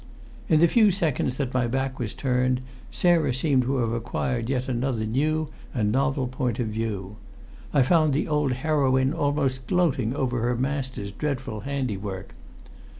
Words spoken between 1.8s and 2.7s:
was turned,